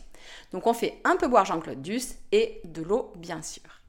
Donc 0.52 0.66
on 0.66 0.72
fait 0.72 0.98
un 1.04 1.16
peu 1.16 1.28
boire 1.28 1.44
Jean-Claude 1.44 1.82
Duss 1.82 2.14
et 2.32 2.62
de 2.64 2.80
l'eau, 2.80 3.12
bien 3.16 3.42
sûr. 3.42 3.82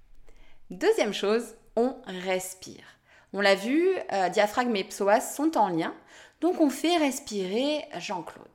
Deuxième 0.69 1.13
chose, 1.13 1.55
on 1.77 1.95
respire. 2.05 2.83
On 3.31 3.39
l'a 3.39 3.55
vu, 3.55 3.87
euh, 4.11 4.27
diaphragme 4.27 4.75
et 4.75 4.83
psoas 4.83 5.21
sont 5.21 5.57
en 5.57 5.69
lien, 5.69 5.95
donc 6.41 6.59
on 6.59 6.69
fait 6.69 6.97
respirer 6.97 7.85
Jean-Claude. 7.97 8.45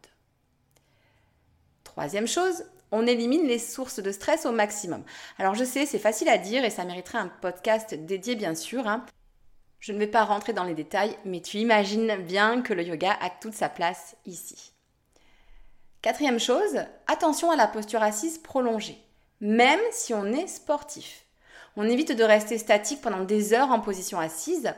Troisième 1.83 2.29
chose, 2.29 2.65
on 2.93 3.07
élimine 3.07 3.47
les 3.47 3.59
sources 3.59 4.01
de 4.01 4.13
stress 4.13 4.47
au 4.47 4.53
maximum. 4.53 5.03
Alors 5.39 5.55
je 5.55 5.65
sais, 5.65 5.87
c'est 5.87 5.99
facile 5.99 6.29
à 6.29 6.39
dire 6.39 6.65
et 6.65 6.71
ça 6.71 6.85
mériterait 6.85 7.19
un 7.19 7.29
podcast 7.29 7.95
dédié 7.95 8.37
bien 8.37 8.55
sûr. 8.55 8.87
Hein. 8.87 9.05
Je 9.81 9.93
ne 9.93 9.99
vais 9.99 10.07
pas 10.07 10.25
rentrer 10.25 10.53
dans 10.53 10.63
les 10.63 10.75
détails, 10.75 11.17
mais 11.25 11.41
tu 11.41 11.57
imagines 11.57 12.15
bien 12.17 12.63
que 12.63 12.75
le 12.75 12.85
yoga 12.85 13.17
a 13.21 13.31
toute 13.31 13.55
sa 13.55 13.69
place 13.69 14.15
ici. 14.27 14.73
Quatrième 16.03 16.39
chose, 16.39 16.85
attention 17.07 17.51
à 17.51 17.57
la 17.57 17.67
posture 17.67 18.03
assise 18.03 18.39
prolongée, 18.39 18.99
même 19.41 19.81
si 19.91 20.15
on 20.15 20.27
est 20.27 20.47
sportif. 20.47 21.25
On 21.77 21.89
évite 21.89 22.13
de 22.13 22.25
rester 22.25 22.59
statique 22.59 23.01
pendant 23.01 23.25
des 23.25 23.55
heures 23.55 23.71
en 23.71 23.81
position 23.81 24.21
assise. 24.21 24.75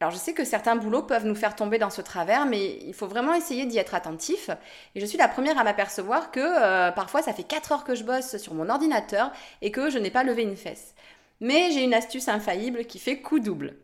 Alors 0.00 0.12
je 0.12 0.18
sais 0.18 0.34
que 0.34 0.44
certains 0.44 0.76
boulots 0.76 1.02
peuvent 1.02 1.24
nous 1.24 1.34
faire 1.34 1.54
tomber 1.54 1.78
dans 1.78 1.90
ce 1.90 2.02
travers, 2.02 2.46
mais 2.46 2.78
il 2.84 2.94
faut 2.94 3.06
vraiment 3.06 3.32
essayer 3.34 3.64
d'y 3.64 3.78
être 3.78 3.94
attentif. 3.94 4.50
Et 4.94 5.00
je 5.00 5.06
suis 5.06 5.18
la 5.18 5.28
première 5.28 5.58
à 5.58 5.64
m'apercevoir 5.64 6.30
que 6.30 6.40
euh, 6.40 6.90
parfois 6.90 7.22
ça 7.22 7.32
fait 7.32 7.44
4 7.44 7.72
heures 7.72 7.84
que 7.84 7.94
je 7.94 8.04
bosse 8.04 8.36
sur 8.36 8.54
mon 8.54 8.68
ordinateur 8.68 9.30
et 9.62 9.70
que 9.70 9.90
je 9.90 9.98
n'ai 9.98 10.10
pas 10.10 10.24
levé 10.24 10.42
une 10.42 10.56
fesse. 10.56 10.94
Mais 11.40 11.70
j'ai 11.70 11.84
une 11.84 11.94
astuce 11.94 12.28
infaillible 12.28 12.86
qui 12.86 12.98
fait 12.98 13.20
coup 13.20 13.38
double. 13.38 13.76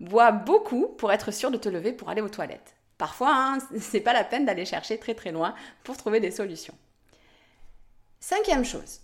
Bois 0.00 0.30
beaucoup 0.30 0.88
pour 0.88 1.12
être 1.12 1.32
sûr 1.32 1.50
de 1.50 1.56
te 1.56 1.68
lever 1.68 1.92
pour 1.92 2.10
aller 2.10 2.22
aux 2.22 2.28
toilettes. 2.28 2.74
Parfois, 2.96 3.34
hein, 3.34 3.58
c'est 3.80 4.00
pas 4.00 4.12
la 4.12 4.24
peine 4.24 4.46
d'aller 4.46 4.64
chercher 4.64 4.98
très 4.98 5.14
très 5.14 5.32
loin 5.32 5.54
pour 5.84 5.96
trouver 5.96 6.20
des 6.20 6.30
solutions. 6.30 6.74
Cinquième 8.20 8.64
chose, 8.64 9.00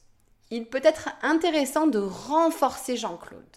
il 0.51 0.67
peut 0.67 0.81
être 0.83 1.11
intéressant 1.23 1.87
de 1.87 1.99
renforcer 1.99 2.97
Jean-Claude. 2.97 3.57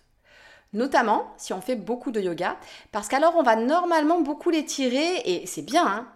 Notamment 0.76 1.34
si 1.38 1.54
on 1.54 1.62
fait 1.62 1.78
beaucoup 1.78 2.12
de 2.12 2.20
yoga, 2.20 2.58
parce 2.92 3.08
qu'alors 3.08 3.38
on 3.38 3.44
va 3.44 3.56
normalement 3.56 4.20
beaucoup 4.20 4.50
l'étirer 4.50 5.22
et 5.24 5.46
c'est 5.46 5.62
bien, 5.62 5.88
hein. 5.88 6.08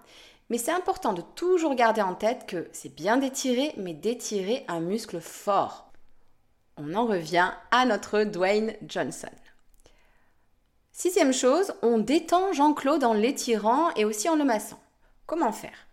mais 0.49 0.57
c'est 0.57 0.73
important 0.73 1.13
de 1.13 1.21
toujours 1.21 1.75
garder 1.75 2.01
en 2.01 2.13
tête 2.13 2.45
que 2.45 2.67
c'est 2.73 2.93
bien 2.93 3.15
d'étirer, 3.15 3.73
mais 3.77 3.93
d'étirer 3.93 4.65
un 4.67 4.81
muscle 4.81 5.21
fort. 5.21 5.89
On 6.75 6.93
en 6.93 7.05
revient 7.05 7.51
à 7.71 7.85
notre 7.85 8.25
Dwayne 8.25 8.73
Johnson. 8.85 9.29
Sixième 10.91 11.33
chose, 11.33 11.73
on 11.81 11.97
détend 11.97 12.51
Jean-Claude 12.51 13.05
en 13.05 13.13
l'étirant 13.13 13.93
et 13.95 14.03
aussi 14.03 14.27
en 14.27 14.35
le 14.35 14.43
massant. 14.43 14.81
Comment 15.25 15.53
faire? 15.53 15.87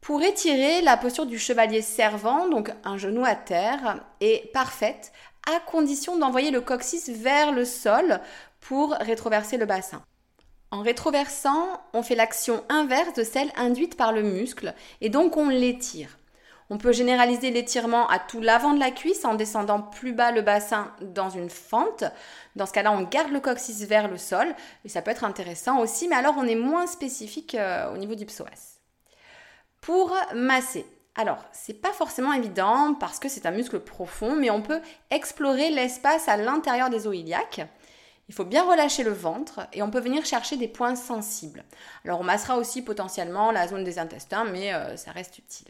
Pour 0.00 0.22
étirer, 0.22 0.80
la 0.80 0.96
posture 0.96 1.26
du 1.26 1.38
chevalier 1.38 1.82
servant, 1.82 2.48
donc 2.48 2.70
un 2.84 2.96
genou 2.96 3.26
à 3.26 3.34
terre, 3.34 4.00
est 4.20 4.50
parfaite 4.52 5.12
à 5.46 5.60
condition 5.60 6.16
d'envoyer 6.16 6.50
le 6.50 6.60
coccyx 6.60 7.08
vers 7.10 7.52
le 7.52 7.64
sol 7.64 8.20
pour 8.60 8.92
rétroverser 8.92 9.56
le 9.56 9.66
bassin. 9.66 10.02
En 10.70 10.82
rétroversant, 10.82 11.80
on 11.92 12.02
fait 12.02 12.14
l'action 12.14 12.64
inverse 12.68 13.14
de 13.14 13.22
celle 13.22 13.52
induite 13.56 13.96
par 13.96 14.12
le 14.12 14.22
muscle 14.22 14.74
et 15.00 15.08
donc 15.08 15.36
on 15.36 15.48
l'étire. 15.48 16.18
On 16.70 16.78
peut 16.78 16.92
généraliser 16.92 17.50
l'étirement 17.50 18.08
à 18.08 18.18
tout 18.18 18.40
l'avant 18.40 18.72
de 18.72 18.80
la 18.80 18.90
cuisse 18.90 19.24
en 19.24 19.34
descendant 19.34 19.80
plus 19.80 20.14
bas 20.14 20.32
le 20.32 20.40
bassin 20.40 20.90
dans 21.00 21.28
une 21.28 21.50
fente. 21.50 22.04
Dans 22.56 22.66
ce 22.66 22.72
cas-là, 22.72 22.90
on 22.90 23.02
garde 23.02 23.30
le 23.30 23.40
coccyx 23.40 23.82
vers 23.82 24.08
le 24.08 24.16
sol 24.16 24.46
et 24.84 24.88
ça 24.88 25.02
peut 25.02 25.10
être 25.10 25.24
intéressant 25.24 25.78
aussi, 25.80 26.08
mais 26.08 26.16
alors 26.16 26.34
on 26.38 26.46
est 26.46 26.54
moins 26.54 26.86
spécifique 26.86 27.54
euh, 27.54 27.92
au 27.92 27.98
niveau 27.98 28.14
du 28.14 28.24
psoas. 28.24 28.80
Pour 29.82 30.16
masser, 30.34 30.86
alors, 31.16 31.44
c'est 31.52 31.80
pas 31.80 31.92
forcément 31.92 32.32
évident 32.32 32.94
parce 32.98 33.20
que 33.20 33.28
c'est 33.28 33.46
un 33.46 33.52
muscle 33.52 33.78
profond, 33.78 34.34
mais 34.34 34.50
on 34.50 34.62
peut 34.62 34.80
explorer 35.10 35.70
l'espace 35.70 36.28
à 36.28 36.36
l'intérieur 36.36 36.90
des 36.90 37.06
os. 37.06 37.14
Il 38.26 38.34
faut 38.34 38.44
bien 38.44 38.68
relâcher 38.68 39.04
le 39.04 39.12
ventre 39.12 39.68
et 39.72 39.82
on 39.82 39.90
peut 39.90 40.00
venir 40.00 40.24
chercher 40.24 40.56
des 40.56 40.66
points 40.66 40.96
sensibles. 40.96 41.64
Alors, 42.04 42.20
on 42.20 42.24
massera 42.24 42.56
aussi 42.56 42.82
potentiellement 42.82 43.52
la 43.52 43.68
zone 43.68 43.84
des 43.84 43.98
intestins, 43.98 44.44
mais 44.44 44.74
euh, 44.74 44.96
ça 44.96 45.12
reste 45.12 45.38
utile. 45.38 45.68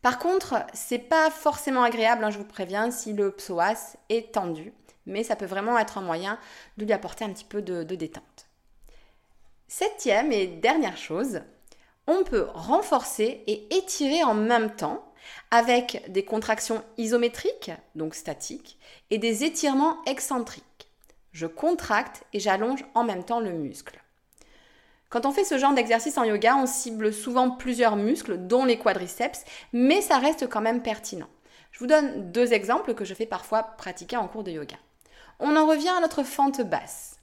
Par 0.00 0.18
contre, 0.18 0.64
c'est 0.74 0.98
pas 0.98 1.30
forcément 1.30 1.82
agréable, 1.82 2.22
hein, 2.22 2.30
je 2.30 2.38
vous 2.38 2.44
préviens, 2.44 2.92
si 2.92 3.14
le 3.14 3.32
psoas 3.32 3.96
est 4.10 4.32
tendu, 4.32 4.72
mais 5.06 5.24
ça 5.24 5.34
peut 5.34 5.46
vraiment 5.46 5.78
être 5.78 5.98
un 5.98 6.02
moyen 6.02 6.38
de 6.76 6.84
lui 6.84 6.92
apporter 6.92 7.24
un 7.24 7.30
petit 7.30 7.44
peu 7.44 7.62
de 7.62 7.82
détente. 7.82 8.46
Septième 9.66 10.30
et 10.30 10.46
dernière 10.46 10.96
chose, 10.96 11.40
on 12.06 12.24
peut 12.24 12.46
renforcer 12.54 13.42
et 13.46 13.76
étirer 13.76 14.22
en 14.22 14.34
même 14.34 14.74
temps 14.74 15.04
avec 15.50 16.04
des 16.08 16.24
contractions 16.24 16.82
isométriques, 16.98 17.72
donc 17.94 18.14
statiques, 18.14 18.78
et 19.10 19.18
des 19.18 19.44
étirements 19.44 20.04
excentriques. 20.04 20.90
Je 21.32 21.46
contracte 21.46 22.24
et 22.32 22.40
j'allonge 22.40 22.84
en 22.94 23.04
même 23.04 23.24
temps 23.24 23.40
le 23.40 23.52
muscle. 23.52 24.00
Quand 25.08 25.26
on 25.26 25.32
fait 25.32 25.44
ce 25.44 25.58
genre 25.58 25.74
d'exercice 25.74 26.18
en 26.18 26.24
yoga, 26.24 26.56
on 26.56 26.66
cible 26.66 27.12
souvent 27.12 27.50
plusieurs 27.50 27.96
muscles, 27.96 28.46
dont 28.46 28.64
les 28.64 28.78
quadriceps, 28.78 29.44
mais 29.72 30.00
ça 30.00 30.18
reste 30.18 30.48
quand 30.48 30.60
même 30.60 30.82
pertinent. 30.82 31.28
Je 31.70 31.78
vous 31.78 31.86
donne 31.86 32.32
deux 32.32 32.52
exemples 32.52 32.94
que 32.94 33.04
je 33.04 33.14
fais 33.14 33.26
parfois 33.26 33.62
pratiquer 33.62 34.16
en 34.16 34.28
cours 34.28 34.44
de 34.44 34.50
yoga. 34.50 34.76
On 35.38 35.56
en 35.56 35.66
revient 35.66 35.90
à 35.90 36.00
notre 36.00 36.22
fente 36.22 36.62
basse. 36.62 37.20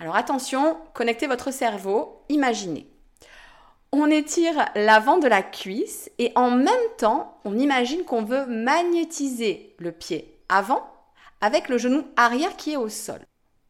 Alors 0.00 0.16
attention, 0.16 0.78
connectez 0.94 1.26
votre 1.26 1.50
cerveau, 1.50 2.22
imaginez. 2.28 2.88
On 3.92 4.10
étire 4.10 4.66
l'avant 4.74 5.18
de 5.18 5.28
la 5.28 5.42
cuisse 5.42 6.10
et 6.18 6.32
en 6.34 6.50
même 6.50 6.74
temps, 6.98 7.38
on 7.44 7.58
imagine 7.58 8.04
qu'on 8.04 8.22
veut 8.22 8.46
magnétiser 8.46 9.74
le 9.78 9.92
pied 9.92 10.36
avant 10.48 10.86
avec 11.40 11.68
le 11.68 11.78
genou 11.78 12.04
arrière 12.16 12.56
qui 12.56 12.72
est 12.72 12.76
au 12.76 12.88
sol. 12.88 13.20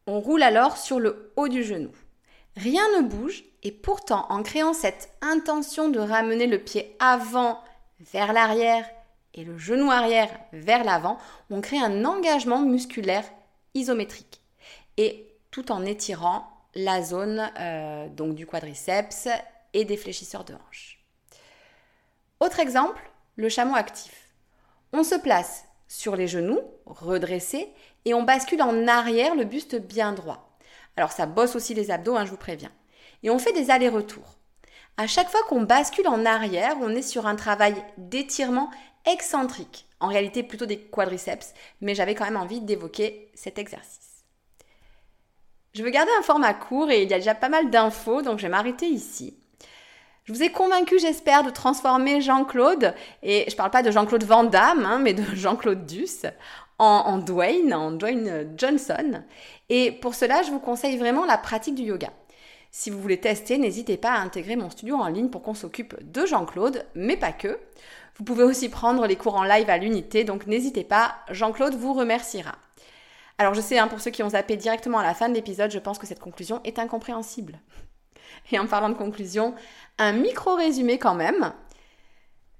On 0.07 0.19
roule 0.19 0.43
alors 0.43 0.77
sur 0.77 0.99
le 0.99 1.31
haut 1.35 1.47
du 1.47 1.63
genou. 1.63 1.91
Rien 2.55 2.83
ne 2.97 3.07
bouge 3.07 3.43
et 3.63 3.71
pourtant 3.71 4.25
en 4.29 4.41
créant 4.41 4.73
cette 4.73 5.11
intention 5.21 5.89
de 5.89 5.99
ramener 5.99 6.47
le 6.47 6.59
pied 6.59 6.95
avant 6.99 7.59
vers 7.99 8.33
l'arrière 8.33 8.85
et 9.33 9.43
le 9.43 9.57
genou 9.57 9.91
arrière 9.91 10.29
vers 10.53 10.83
l'avant, 10.83 11.17
on 11.51 11.61
crée 11.61 11.77
un 11.77 12.05
engagement 12.05 12.61
musculaire 12.61 13.25
isométrique 13.75 14.41
et 14.97 15.27
tout 15.51 15.71
en 15.71 15.85
étirant 15.85 16.49
la 16.73 17.01
zone 17.03 17.51
euh, 17.59 18.07
du 18.09 18.47
quadriceps 18.47 19.27
et 19.73 19.85
des 19.85 19.97
fléchisseurs 19.97 20.43
de 20.43 20.53
hanches. 20.53 21.03
Autre 22.39 22.59
exemple, 22.59 23.01
le 23.35 23.49
chameau 23.49 23.75
actif. 23.75 24.29
On 24.93 25.03
se 25.03 25.15
place 25.15 25.65
sur 25.87 26.15
les 26.15 26.27
genoux, 26.27 26.61
redressés, 26.85 27.69
et 28.05 28.13
on 28.13 28.23
bascule 28.23 28.61
en 28.61 28.87
arrière 28.87 29.35
le 29.35 29.43
buste 29.43 29.75
bien 29.75 30.13
droit. 30.13 30.57
Alors 30.95 31.11
ça 31.11 31.25
bosse 31.25 31.55
aussi 31.55 31.73
les 31.73 31.91
abdos, 31.91 32.15
hein, 32.15 32.25
je 32.25 32.31
vous 32.31 32.37
préviens. 32.37 32.71
Et 33.23 33.29
on 33.29 33.39
fait 33.39 33.53
des 33.53 33.71
allers-retours. 33.71 34.37
À 34.97 35.07
chaque 35.07 35.29
fois 35.29 35.41
qu'on 35.47 35.61
bascule 35.61 36.07
en 36.07 36.25
arrière, 36.25 36.75
on 36.81 36.95
est 36.95 37.01
sur 37.01 37.27
un 37.27 37.35
travail 37.35 37.75
d'étirement 37.97 38.71
excentrique. 39.05 39.87
En 39.99 40.07
réalité, 40.07 40.43
plutôt 40.43 40.65
des 40.65 40.79
quadriceps, 40.79 41.53
mais 41.81 41.95
j'avais 41.95 42.15
quand 42.15 42.25
même 42.25 42.37
envie 42.37 42.61
d'évoquer 42.61 43.31
cet 43.35 43.57
exercice. 43.57 44.23
Je 45.73 45.83
veux 45.83 45.89
garder 45.89 46.11
un 46.17 46.23
format 46.23 46.53
court 46.53 46.89
et 46.89 47.03
il 47.03 47.09
y 47.09 47.13
a 47.13 47.19
déjà 47.19 47.35
pas 47.35 47.49
mal 47.49 47.69
d'infos, 47.69 48.23
donc 48.23 48.39
je 48.39 48.43
vais 48.43 48.49
m'arrêter 48.49 48.87
ici. 48.87 49.37
Je 50.27 50.33
vous 50.33 50.43
ai 50.43 50.51
convaincu, 50.51 50.99
j'espère, 50.99 51.43
de 51.43 51.49
transformer 51.49 52.19
Jean-Claude, 52.19 52.93
et 53.23 53.45
je 53.47 53.53
ne 53.53 53.55
parle 53.55 53.71
pas 53.71 53.81
de 53.81 53.91
Jean-Claude 53.91 54.25
Van 54.25 54.43
Damme, 54.43 54.83
hein, 54.83 54.99
mais 54.99 55.13
de 55.13 55.23
Jean-Claude 55.33 55.85
Duss, 55.85 56.25
en, 56.79 57.17
Dwayne, 57.19 57.73
en 57.73 57.91
Dwayne 57.91 58.53
Johnson. 58.57 59.23
Et 59.69 59.93
pour 59.93 60.15
cela, 60.15 60.43
je 60.43 60.51
vous 60.51 60.59
conseille 60.59 60.97
vraiment 60.97 61.25
la 61.25 61.37
pratique 61.37 61.75
du 61.75 61.83
yoga. 61.83 62.09
Si 62.71 62.89
vous 62.89 62.99
voulez 62.99 63.21
tester, 63.21 63.57
n'hésitez 63.57 63.95
pas 63.95 64.11
à 64.11 64.19
intégrer 64.19 64.57
mon 64.57 64.69
studio 64.69 64.97
en 64.97 65.07
ligne 65.07 65.29
pour 65.29 65.41
qu'on 65.43 65.53
s'occupe 65.53 65.95
de 66.03 66.25
Jean-Claude, 66.25 66.85
mais 66.93 67.15
pas 67.15 67.31
que. 67.31 67.57
Vous 68.17 68.25
pouvez 68.25 68.43
aussi 68.43 68.67
prendre 68.67 69.07
les 69.07 69.15
cours 69.15 69.35
en 69.35 69.45
live 69.45 69.69
à 69.69 69.77
l'unité, 69.77 70.25
donc 70.25 70.45
n'hésitez 70.45 70.83
pas, 70.83 71.15
Jean-Claude 71.29 71.75
vous 71.75 71.93
remerciera. 71.93 72.55
Alors 73.37 73.53
je 73.53 73.61
sais, 73.61 73.79
hein, 73.79 73.87
pour 73.87 74.01
ceux 74.01 74.11
qui 74.11 74.23
ont 74.23 74.29
zappé 74.31 74.57
directement 74.57 74.99
à 74.99 75.03
la 75.03 75.13
fin 75.13 75.29
de 75.29 75.35
l'épisode, 75.35 75.71
je 75.71 75.79
pense 75.79 75.97
que 75.97 76.07
cette 76.07 76.19
conclusion 76.19 76.59
est 76.65 76.79
incompréhensible. 76.79 77.61
Et 78.51 78.59
en 78.59 78.67
parlant 78.67 78.89
de 78.89 78.95
conclusion, 78.95 79.55
un 79.97 80.13
micro 80.13 80.55
résumé 80.55 80.97
quand 80.97 81.15
même. 81.15 81.53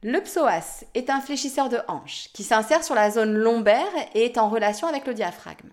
Le 0.03 0.21
psoas 0.21 0.85
est 0.93 1.09
un 1.09 1.21
fléchisseur 1.21 1.69
de 1.69 1.79
hanche 1.87 2.29
qui 2.33 2.43
s'insère 2.43 2.83
sur 2.83 2.95
la 2.95 3.09
zone 3.09 3.33
lombaire 3.33 3.81
et 4.13 4.25
est 4.25 4.37
en 4.37 4.49
relation 4.49 4.87
avec 4.87 5.07
le 5.07 5.13
diaphragme. 5.13 5.69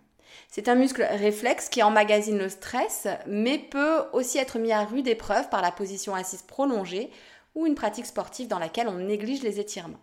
C'est 0.48 0.68
un 0.68 0.74
muscle 0.74 1.02
réflexe 1.02 1.68
qui 1.68 1.82
emmagasine 1.82 2.38
le 2.38 2.48
stress, 2.48 3.06
mais 3.26 3.58
peut 3.58 4.04
aussi 4.12 4.38
être 4.38 4.58
mis 4.58 4.72
à 4.72 4.84
rude 4.84 5.08
épreuve 5.08 5.48
par 5.48 5.62
la 5.62 5.72
position 5.72 6.14
assise 6.14 6.42
prolongée 6.42 7.10
ou 7.54 7.66
une 7.66 7.74
pratique 7.74 8.06
sportive 8.06 8.48
dans 8.48 8.58
laquelle 8.58 8.88
on 8.88 8.98
néglige 8.98 9.42
les 9.42 9.60
étirements. 9.60 10.00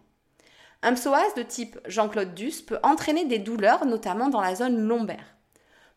Un 0.84 0.94
psoas 0.94 1.34
de 1.36 1.44
type 1.44 1.80
Jean-Claude 1.86 2.34
Duss 2.34 2.62
peut 2.62 2.80
entraîner 2.84 3.26
des 3.26 3.40
douleurs, 3.40 3.86
notamment 3.86 4.30
dans 4.30 4.42
la 4.42 4.56
zone 4.56 4.88
lombaire. 4.88 5.36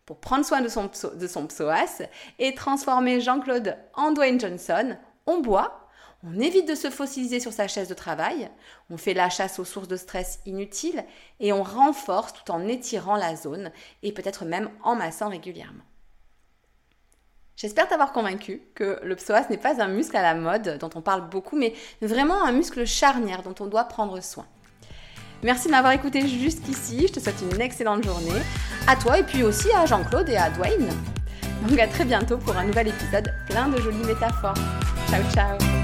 Pour 0.07 0.21
prendre 0.21 0.45
soin 0.45 0.61
de 0.61 0.69
son, 0.69 0.89
psoas 0.89 2.03
et 2.39 2.55
transformer 2.55 3.21
Jean-Claude 3.21 3.77
en 3.95 4.13
Dwayne 4.13 4.39
Johnson, 4.39 4.97
on 5.27 5.41
boit 5.41 5.81
on 6.27 6.41
évite 6.41 6.67
de 6.67 6.75
se 6.75 6.89
fossiliser 6.89 7.39
sur 7.39 7.53
sa 7.53 7.69
chaise 7.69 7.89
de 7.89 7.95
travail, 7.95 8.51
on 8.89 8.97
fait 8.97 9.13
la 9.13 9.29
chasse 9.29 9.59
aux 9.59 9.65
sources 9.65 9.89
de 9.89 9.97
stress 9.97 10.41
inutiles 10.47 11.05
et 11.39 11.53
on 11.53 11.63
renforce 11.63 12.33
tout 12.33 12.51
en 12.51 12.67
étirant 12.67 13.17
la 13.17 13.37
zone 13.37 13.71
et 14.03 14.11
peut-être 14.11 14.47
même 14.47 14.71
en 14.83 14.95
massant 14.95 15.29
régulièrement. 15.29 15.85
J'espère 17.57 17.89
t'avoir 17.89 18.13
convaincu 18.13 18.63
que 18.75 18.99
le 19.03 19.17
psoas 19.17 19.49
n'est 19.51 19.59
pas 19.59 19.83
un 19.83 19.89
muscle 19.89 20.17
à 20.17 20.23
la 20.23 20.35
mode 20.35 20.79
dont 20.79 20.91
on 20.95 21.03
parle 21.03 21.29
beaucoup, 21.29 21.57
mais 21.57 21.75
vraiment 22.01 22.43
un 22.43 22.53
muscle 22.53 22.87
charnière 22.87 23.43
dont 23.43 23.55
on 23.61 23.67
doit 23.67 23.85
prendre 23.85 24.21
soin. 24.23 24.47
Merci 25.45 25.67
de 25.67 25.73
m'avoir 25.73 25.93
écouté 25.93 26.27
jusqu'ici, 26.27 27.07
je 27.07 27.13
te 27.13 27.21
souhaite 27.21 27.45
une 27.53 27.61
excellente 27.61 28.03
journée, 28.03 28.41
à 28.87 28.97
toi 28.97 29.19
et 29.19 29.23
puis 29.23 29.43
aussi 29.43 29.71
à 29.73 29.85
Jean-Claude 29.85 30.31
et 30.31 30.39
à 30.39 30.49
Dwayne. 30.49 30.89
Donc 31.69 31.79
à 31.79 31.87
très 31.87 32.07
bientôt 32.07 32.39
pour 32.39 32.57
un 32.57 32.65
nouvel 32.65 32.89
épisode 32.89 33.31
plein 33.51 33.69
de 33.69 33.79
jolies 33.79 34.05
métaphores. 34.07 34.55
Ciao 35.11 35.23
ciao 35.35 35.84